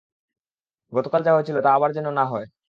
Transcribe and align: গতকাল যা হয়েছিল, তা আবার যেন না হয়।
গতকাল 0.93 1.21
যা 1.23 1.31
হয়েছিল, 1.33 1.57
তা 1.61 1.69
আবার 1.73 1.89
যেন 1.93 2.07
না 2.11 2.23
হয়। 2.25 2.45